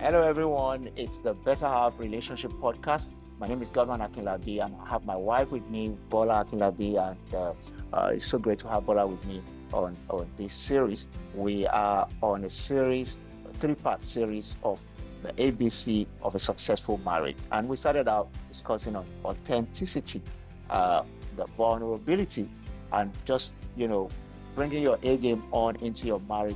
[0.00, 0.90] Hello, everyone.
[0.94, 3.08] It's the Better Half Relationship Podcast.
[3.40, 7.34] My name is Godman Akinlabi, and I have my wife with me, Bola Akinlabi, and
[7.34, 7.52] uh,
[7.92, 9.42] uh, it's so great to have Bola with me
[9.72, 11.08] on, on this series.
[11.34, 13.18] We are on a series,
[13.50, 14.80] a three-part series of
[15.24, 20.22] the ABC of a successful marriage, and we started out discussing on authenticity,
[20.70, 21.02] uh,
[21.34, 22.48] the vulnerability,
[22.92, 24.10] and just you know
[24.54, 26.54] bringing your A game on into your marriage,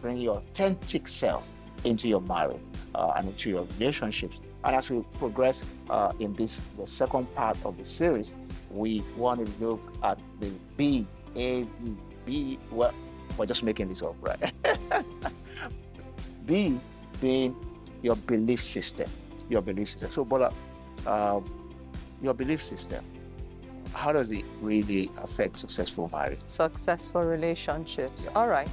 [0.00, 1.50] bringing your authentic self
[1.84, 2.60] into your marriage
[2.94, 4.40] uh, and into your relationships.
[4.64, 8.32] And as we progress uh, in this, the second part of the series,
[8.70, 12.58] we want to look at the B, A, B, B.
[12.70, 12.92] Well,
[13.38, 14.52] we're just making this up, right?
[16.46, 16.78] B
[17.20, 17.56] being
[18.02, 19.08] your belief system,
[19.48, 20.10] your belief system.
[20.10, 20.52] So, but
[21.06, 21.40] uh,
[22.20, 23.04] your belief system
[23.96, 26.38] how does it really affect successful marriage?
[26.46, 28.26] Successful relationships.
[28.26, 28.38] Yeah.
[28.38, 28.68] All right.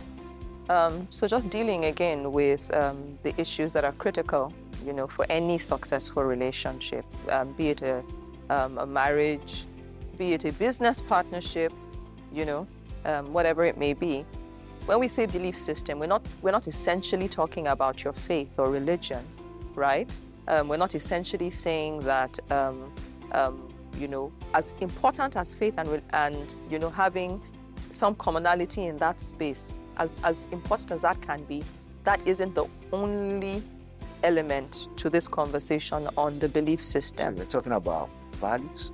[0.70, 4.54] Um, so just dealing again with um, the issues that are critical,
[4.86, 8.04] you know, for any successful relationship, um, be it a,
[8.50, 9.66] um, a, marriage,
[10.18, 11.74] be it a business partnership,
[12.34, 12.68] you know,
[13.06, 14.26] um, whatever it may be.
[14.86, 18.70] When we say belief system, we're not we're not essentially talking about your faith or
[18.70, 19.26] religion,
[19.76, 20.14] right?
[20.50, 22.38] Um, we're not essentially saying that
[24.00, 27.42] you know, as important as faith and, and you know, having
[27.92, 31.64] some commonality in that space, as, as important as that can be,
[32.04, 33.64] that isn't the only
[34.24, 37.36] element to this conversation on the belief system.
[37.38, 38.92] So we're talking about values.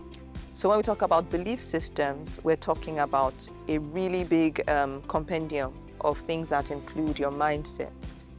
[0.54, 5.74] So when we talk about belief systems, we're talking about a really big um, compendium
[6.02, 7.92] of things that include your mindset,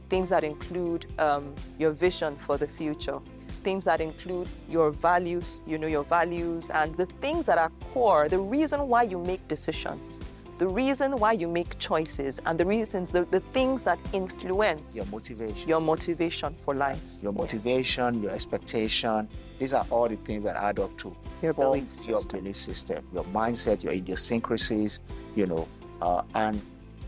[0.09, 3.19] things that include um, your vision for the future,
[3.63, 8.27] things that include your values, you know, your values and the things that are core,
[8.27, 10.19] the reason why you make decisions,
[10.61, 15.07] the reason why you make choices, and the reasons, the, the things that influence your
[15.07, 15.67] motivation.
[15.67, 17.01] Your motivation for life.
[17.23, 19.27] Your motivation, your expectation.
[19.57, 22.13] These are all the things that add up to your belief system.
[22.13, 24.99] your belief system, your mindset, your idiosyncrasies,
[25.33, 25.67] you know,
[25.99, 26.61] uh, and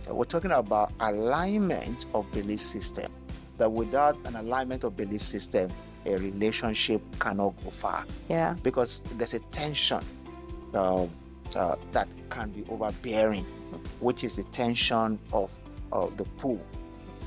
[0.10, 3.12] we're talking about alignment of belief system.
[3.60, 5.70] That without an alignment of belief system,
[6.08, 8.06] a relationship cannot go far.
[8.28, 8.56] Yeah.
[8.64, 10.02] Because there's a tension
[10.74, 11.06] uh,
[11.56, 13.46] uh, that can be overbearing,
[14.00, 15.58] which is the tension of
[15.92, 16.62] uh, the pull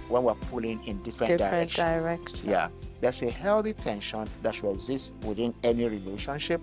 [0.09, 2.45] when we're pulling in different, different directions.
[2.45, 2.69] Yeah.
[3.01, 6.61] There's a healthy tension that should exist within any relationship,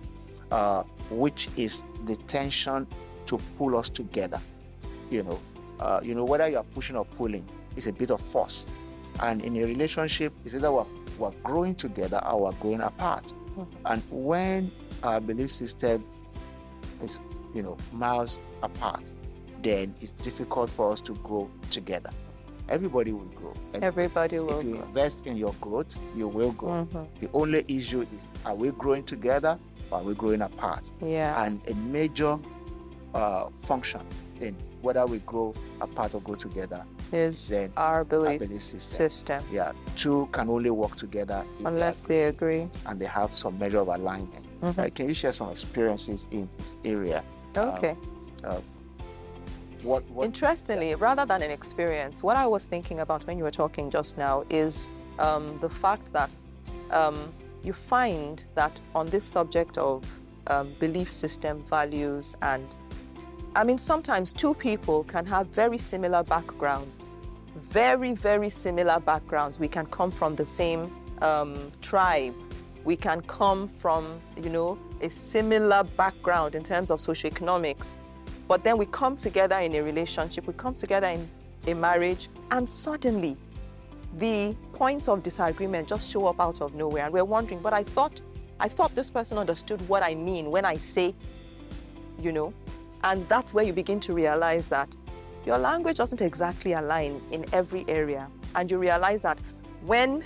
[0.52, 2.88] uh, which is the tension
[3.26, 4.40] to pull us together.
[5.10, 5.40] You know,
[5.80, 8.66] uh, you know whether you are pushing or pulling is a bit of force,
[9.22, 10.86] and in a relationship, it's either we're
[11.20, 13.26] we're growing together or we're going apart.
[13.26, 13.64] Mm-hmm.
[13.86, 14.72] And when
[15.04, 16.04] our belief system
[17.54, 19.04] you know, miles apart,
[19.62, 22.10] then it's difficult for us to grow together.
[22.70, 23.54] Everybody will grow.
[23.74, 24.60] And Everybody will.
[24.60, 24.84] If you grow.
[24.84, 26.86] invest in your growth, you will grow.
[26.86, 27.26] Mm-hmm.
[27.26, 28.08] The only issue is:
[28.46, 29.60] are we growing together
[29.92, 30.90] or are we growing apart?
[31.02, 31.44] Yeah.
[31.44, 32.40] And a major
[33.14, 34.02] uh, function
[34.42, 39.10] in whether we grow apart or grow together is then our belief, belief system.
[39.10, 39.44] system.
[39.52, 42.68] Yeah, two can only work together unless they agree.
[42.88, 44.46] and they have some measure of alignment.
[44.62, 44.80] Mm-hmm.
[44.80, 47.24] Uh, can you share some experiences in this area?
[47.58, 47.92] Okay.
[47.92, 47.98] Um,
[48.44, 48.60] uh,
[49.84, 50.96] what, what, Interestingly, yeah.
[51.00, 54.44] rather than an experience, what I was thinking about when you were talking just now
[54.50, 56.36] is um, the fact that
[56.92, 57.34] um,
[57.64, 60.06] you find that on this subject of
[60.48, 62.66] um, belief system, values, and
[63.56, 67.14] I mean, sometimes two people can have very similar backgrounds,
[67.56, 69.60] very, very similar backgrounds.
[69.60, 70.92] We can come from the same
[71.22, 72.34] um, tribe.
[72.84, 77.98] We can come from, you know, a similar background in terms of socioeconomics.
[78.48, 81.28] But then we come together in a relationship, we come together in
[81.68, 83.38] a marriage, and suddenly
[84.18, 87.06] the points of disagreement just show up out of nowhere.
[87.06, 88.22] And we're wondering, but I thought,
[88.60, 91.16] I thought this person understood what I mean when I say,
[92.20, 92.54] you know,
[93.04, 94.96] and that's where you begin to realize that
[95.46, 98.28] your language doesn't exactly align in every area.
[98.56, 99.42] And you realize that
[99.86, 100.24] when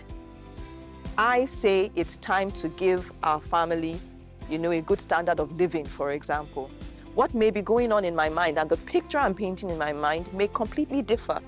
[1.17, 3.99] I say it's time to give our family,
[4.49, 6.69] you know, a good standard of living, for example,
[7.15, 9.93] what may be going on in my mind and the picture I'm painting in my
[9.93, 11.39] mind may completely differ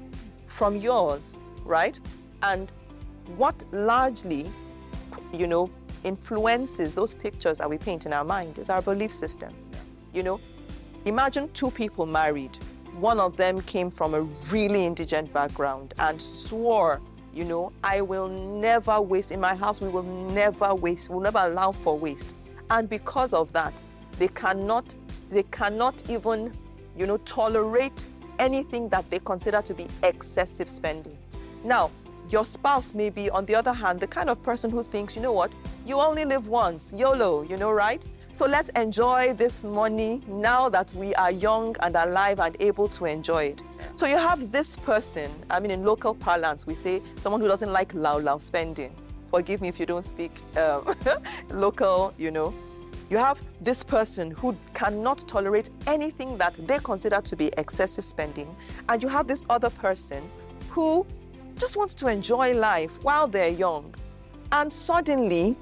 [0.48, 2.00] from yours, right?
[2.42, 2.72] And
[3.38, 4.51] what largely,
[5.31, 5.69] you know,
[6.04, 9.69] influences those pictures that we paint in our mind is our belief systems.
[10.13, 10.40] You know,
[11.06, 12.57] Imagine two people married.
[13.00, 17.01] One of them came from a really indigent background and swore,
[17.34, 19.31] you know, I will never waste.
[19.31, 21.10] In my house, we will never waste.
[21.10, 22.36] We'll never allow for waste.
[22.69, 23.81] And because of that,
[24.18, 24.94] they cannot,
[25.31, 26.54] they cannot even,
[26.98, 28.07] you know, tolerate
[28.38, 31.18] anything that they consider to be excessive spending.
[31.63, 31.92] Now,
[32.30, 35.21] your spouse may be, on the other hand, the kind of person who thinks, you
[35.21, 35.54] know what,
[35.86, 38.06] you only live once, YOLO, you know, right?
[38.33, 43.06] So let's enjoy this money now that we are young and alive and able to
[43.06, 43.63] enjoy it.
[43.95, 47.74] So you have this person, I mean, in local parlance, we say someone who doesn't
[47.74, 48.95] like loud, loud spending.
[49.30, 50.96] Forgive me if you don't speak um,
[51.50, 52.54] local, you know.
[53.10, 58.56] You have this person who cannot tolerate anything that they consider to be excessive spending.
[58.88, 60.22] And you have this other person
[60.70, 61.06] who
[61.58, 63.94] just wants to enjoy life while they're young.
[64.52, 65.56] And suddenly,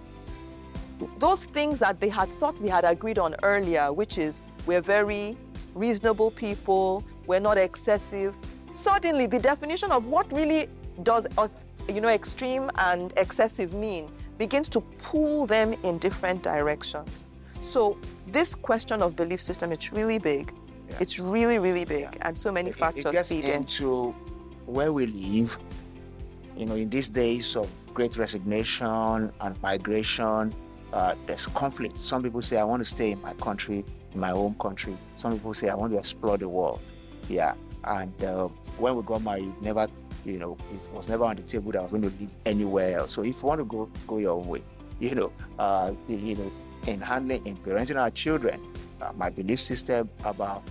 [1.20, 5.38] those things that they had thought they had agreed on earlier, which is we're very
[5.74, 8.36] reasonable people, we're not excessive,
[8.72, 10.68] suddenly the definition of what really
[11.04, 11.28] does
[11.88, 17.24] you know extreme and excessive mean begins to pull them in different directions.
[17.62, 17.98] So
[18.28, 20.54] this question of belief system it's really big.
[20.89, 20.95] Yeah.
[21.00, 22.28] It's really really big, yeah.
[22.28, 24.13] and so many it, factors it gets feed into
[24.66, 25.57] where we live.
[26.56, 30.54] You know, in these days of great resignation and migration,
[30.94, 31.98] uh, there's conflict.
[31.98, 34.98] Some people say, I want to stay in my country, in my home country.
[35.16, 36.80] Some people say, I want to explore the world.
[37.28, 37.54] Yeah.
[37.84, 38.48] And uh,
[38.78, 39.88] when we got married, never,
[40.27, 43.00] you know, it was never on the table that I was going to live anywhere
[43.00, 43.13] else.
[43.13, 44.62] So if you want to go, go your own way.
[45.00, 46.51] You know, uh, you know,
[46.88, 48.59] in handling, in parenting our children,
[49.01, 50.63] uh, my belief system about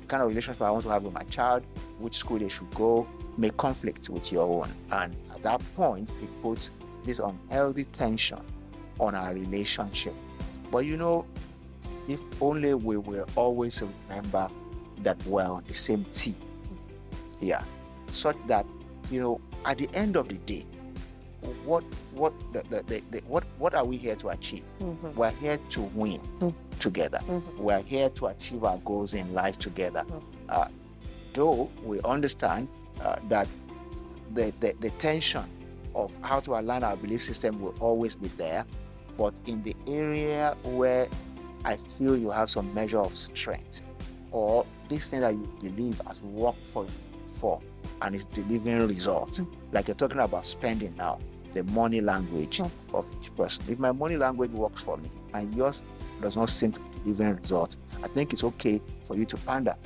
[0.00, 1.64] the kind of relationship I want to have with my child,
[1.98, 3.06] which school they should go,
[3.36, 4.70] may conflict with your own.
[4.92, 6.70] And at that point, it puts
[7.04, 8.40] this unhealthy tension
[9.00, 10.14] on our relationship.
[10.70, 11.26] But you know,
[12.08, 14.48] if only we will always remember
[15.02, 16.36] that we're on the same team.
[17.40, 17.62] Yeah.
[18.10, 18.66] Such that,
[19.10, 20.66] you know, at the end of the day,
[21.64, 24.64] what what the, the, the, what what are we here to achieve?
[24.80, 25.14] Mm-hmm.
[25.14, 26.78] We're here to win mm-hmm.
[26.78, 27.18] together.
[27.22, 27.62] Mm-hmm.
[27.62, 30.04] We're here to achieve our goals in life together.
[30.08, 30.18] Mm-hmm.
[30.48, 30.68] Uh,
[31.34, 32.68] though we understand
[33.00, 33.46] uh, that
[34.34, 35.44] the, the, the tension
[35.94, 38.64] of how to align our belief system will always be there
[39.18, 41.08] but in the area where
[41.64, 43.80] I feel you have some measure of strength,
[44.30, 46.86] or this thing that you believe has worked for
[47.38, 47.60] for
[48.02, 49.40] and it's delivering results.
[49.40, 49.48] Mm.
[49.72, 51.18] Like you're talking about spending now,
[51.52, 52.70] the money language mm.
[52.92, 53.64] of each person.
[53.68, 55.82] If my money language works for me and yours
[56.20, 59.76] does not seem to be delivering results, I think it's okay for you to pander,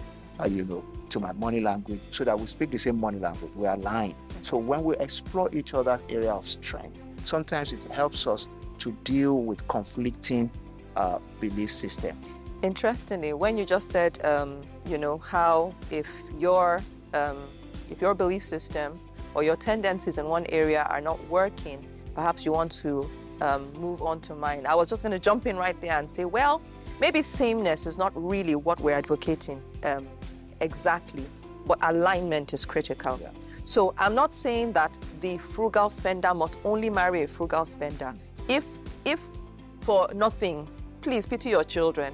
[0.40, 3.52] uh, you know, to my money language so that we speak the same money language.
[3.54, 4.14] We are aligned.
[4.42, 8.48] So when we explore each other's area of strength, sometimes it helps us
[8.78, 10.50] to deal with conflicting
[10.96, 12.18] uh, belief system.
[12.62, 16.06] Interestingly, when you just said, um, you know, how if
[16.38, 16.80] your
[17.14, 17.48] um,
[17.90, 18.98] if your belief system
[19.34, 23.08] or your tendencies in one area are not working, perhaps you want to
[23.40, 24.66] um, move on to mine.
[24.66, 26.60] I was just going to jump in right there and say, well,
[27.00, 30.06] maybe sameness is not really what we're advocating um,
[30.60, 31.24] exactly,
[31.66, 33.18] but alignment is critical.
[33.20, 33.30] Yeah.
[33.64, 38.14] So I'm not saying that the frugal spender must only marry a frugal spender.
[38.48, 38.64] If,
[39.04, 39.20] if
[39.80, 40.66] for nothing,
[41.00, 42.12] please pity your children.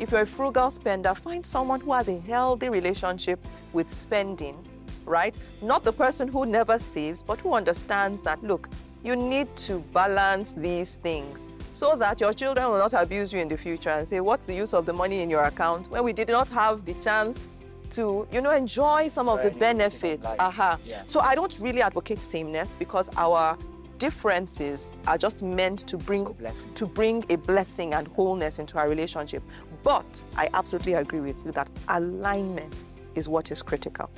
[0.00, 3.38] If you're a frugal spender, find someone who has a healthy relationship
[3.74, 4.56] with spending,
[5.04, 5.36] right?
[5.60, 8.70] Not the person who never saves, but who understands that, look,
[9.04, 11.44] you need to balance these things
[11.74, 14.54] so that your children will not abuse you in the future and say, what's the
[14.54, 17.50] use of the money in your account when we did not have the chance
[17.90, 20.32] to, you know, enjoy some of the benefits.
[20.38, 20.78] Uh-huh.
[20.86, 21.02] Yeah.
[21.04, 23.58] So I don't really advocate sameness because our
[24.00, 26.34] differences are just meant to bring
[26.74, 29.42] to bring a blessing and wholeness into our relationship.
[29.82, 32.74] But I absolutely agree with you that alignment
[33.14, 34.10] is what is critical.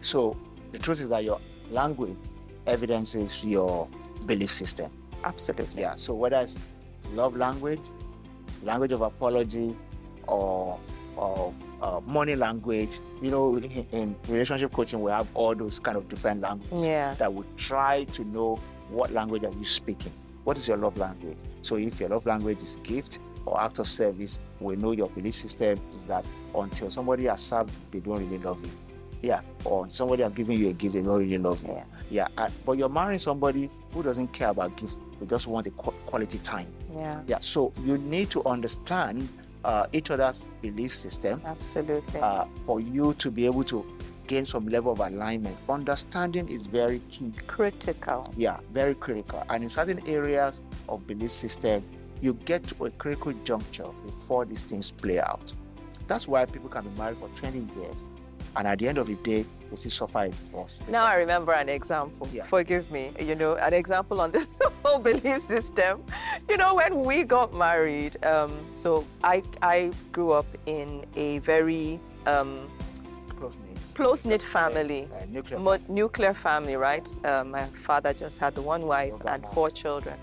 [0.00, 0.36] So
[0.72, 1.40] the truth is that your
[1.70, 2.16] language
[2.66, 3.88] evidences your
[4.26, 4.90] belief system.
[5.24, 5.82] Absolutely.
[5.82, 5.96] Yeah.
[5.96, 6.56] So whether it's
[7.12, 7.80] love language,
[8.62, 9.74] language of apology,
[10.26, 10.78] or
[11.16, 11.52] or
[11.82, 12.98] uh, money language.
[13.22, 17.14] You know, in, in, relationship coaching, we have all those kind of different languages yeah.
[17.14, 18.56] that we try to know
[18.88, 20.12] what language are you speaking?
[20.44, 21.36] What is your love language?
[21.62, 25.34] So if your love language is gift or act of service, we know your belief
[25.34, 26.24] system is that
[26.54, 28.70] until somebody has served, they don't really love you.
[29.22, 29.40] Yeah.
[29.64, 31.82] Or somebody has given you a gift, they don't really love you.
[32.10, 32.28] Yeah.
[32.36, 32.48] yeah.
[32.64, 36.68] But you're marrying somebody who doesn't care about gift, we just want a quality time.
[36.94, 37.20] Yeah.
[37.26, 37.38] Yeah.
[37.40, 39.28] So you need to understand
[39.64, 41.40] uh, each other's belief system.
[41.44, 42.20] Absolutely.
[42.20, 43.84] Uh, for you to be able to
[44.26, 45.56] gain some level of alignment.
[45.68, 47.32] Understanding is very key.
[47.48, 48.32] Critical.
[48.36, 49.42] Yeah, very critical.
[49.50, 51.82] And in certain areas of belief system,
[52.20, 55.52] you get to a critical juncture before these things play out.
[56.06, 58.06] That's why people can be married for 20 years.
[58.56, 60.74] And at the end of the day, they still suffer divorce.
[60.88, 62.28] Now I remember an example.
[62.32, 62.42] Yeah.
[62.42, 63.12] Forgive me.
[63.20, 64.48] You know, an example on this
[64.84, 66.02] whole belief system.
[66.48, 72.00] You know, when we got married, um, so I I grew up in a very
[72.26, 72.68] um,
[73.38, 73.78] close knit.
[73.94, 75.08] Close knit family.
[75.14, 77.08] Uh, nuclear, Mo- nuclear family, right?
[77.24, 80.18] Uh, my father just had the one wife and four children.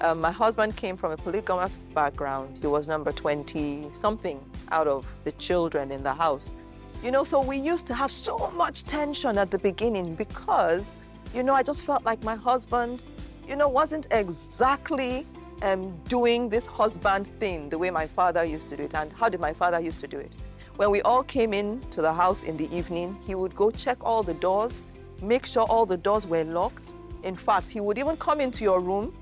[0.00, 2.58] Um, my husband came from a polygamous background.
[2.60, 4.38] He was number 20 something
[4.70, 6.54] out of the children in the house.
[7.02, 10.94] You know, so we used to have so much tension at the beginning because,
[11.34, 13.04] you know, I just felt like my husband,
[13.48, 15.26] you know, wasn't exactly
[15.62, 18.94] um, doing this husband thing the way my father used to do it.
[18.94, 20.36] And how did my father used to do it?
[20.76, 23.96] When we all came in to the house in the evening, he would go check
[24.02, 24.86] all the doors,
[25.22, 26.92] make sure all the doors were locked.
[27.22, 29.14] In fact, he would even come into your room,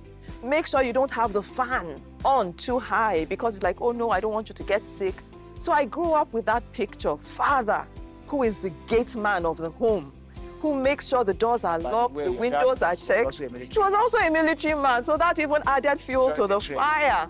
[0.42, 4.10] make sure you don't have the fan on too high because it's like, oh no,
[4.10, 5.14] I don't want you to get sick.
[5.58, 7.16] So I grew up with that picture.
[7.16, 7.86] Father,
[8.26, 10.12] who is the gate man of the home,
[10.60, 13.38] who makes sure the doors are locked, the windows are checked.
[13.38, 17.28] He was also a military man, so that even added fuel to the fire.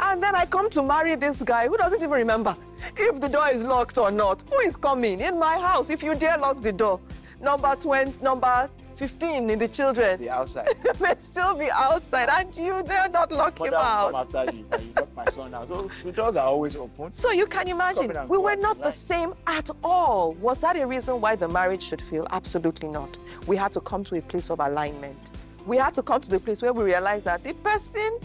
[0.00, 2.56] And then I come to marry this guy who doesn't even remember
[2.96, 4.42] if the door is locked or not.
[4.50, 5.90] Who is coming in my house?
[5.90, 7.00] If you dare lock the door.
[7.40, 8.68] Number 20, number
[9.00, 10.20] 15 in the children.
[10.20, 10.68] The outside.
[11.00, 14.12] may still be outside, and you dare not lock him out.
[14.12, 15.68] Come after you, you lock my son out.
[15.68, 17.10] So the doors are always open.
[17.10, 20.34] So you can imagine, we were not the same at all.
[20.34, 22.26] Was that a reason why the marriage should fail?
[22.30, 23.16] Absolutely not.
[23.46, 25.30] We had to come to a place of alignment.
[25.64, 28.18] We had to come to the place where we realized that the person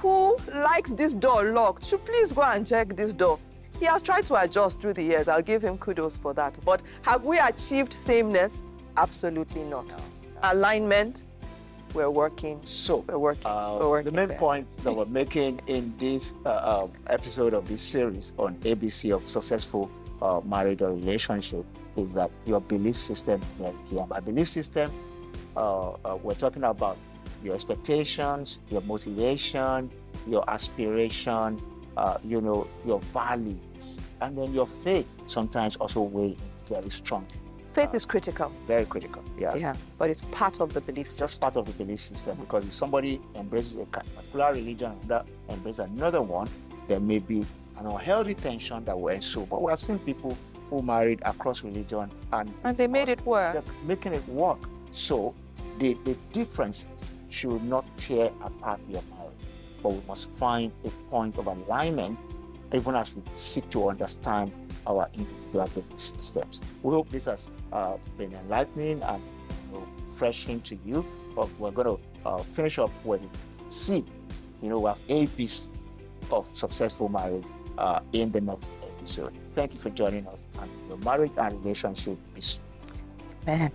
[0.00, 3.38] who likes this door locked should please go and check this door.
[3.78, 5.28] He has tried to adjust through the years.
[5.28, 6.58] I'll give him kudos for that.
[6.62, 8.64] But have we achieved sameness?
[8.96, 9.88] Absolutely not.
[9.90, 10.52] No, no.
[10.52, 11.22] Alignment,
[11.94, 12.60] we're working.
[12.64, 13.46] So, we're working.
[13.46, 14.38] Uh, we're working the main there.
[14.38, 19.28] point that we're making in this uh, uh, episode of this series on ABC of
[19.28, 19.90] successful
[20.22, 21.64] uh, marriage or relationship
[21.96, 23.74] is that your belief system is very.
[23.98, 24.92] And by belief system,
[25.56, 26.96] uh, uh, we're talking about
[27.42, 29.90] your expectations, your motivation,
[30.28, 31.60] your aspiration,
[32.24, 33.58] you know, your value,
[34.20, 37.26] and then your faith sometimes also weigh very strong.
[37.72, 38.50] Faith is critical.
[38.66, 39.54] Very critical, yeah.
[39.54, 41.28] Yeah, but it's part of the belief system.
[41.28, 45.26] Just part of the belief system because if somebody embraces a particular religion and that
[45.48, 46.48] embraces another one,
[46.88, 47.44] there may be
[47.78, 49.46] an unhealthy tension that will ensue.
[49.46, 50.36] But we have seen people
[50.68, 53.64] who married across religion and and they made it work.
[53.84, 54.58] Making it work.
[54.90, 55.34] So
[55.78, 59.38] the, the differences should not tear apart your marriage,
[59.82, 62.18] but we must find a point of alignment
[62.72, 64.52] even as we seek to understand
[64.98, 66.60] our individual steps.
[66.82, 69.22] We hope this has uh, been enlightening and
[69.72, 71.04] refreshing to you.
[71.34, 73.20] But we're going to uh, finish up with
[73.68, 74.04] C.
[74.62, 75.70] You know, we have A piece
[76.30, 77.46] of successful marriage
[77.78, 79.32] uh, in the next episode.
[79.54, 82.60] Thank you for joining us, and your marriage and relationship is.
[83.46, 83.72] Amen.